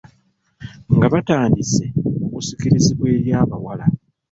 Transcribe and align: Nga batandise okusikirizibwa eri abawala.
Nga 0.95 1.07
batandise 1.13 1.83
okusikirizibwa 2.25 3.05
eri 3.17 3.31
abawala. 3.41 3.85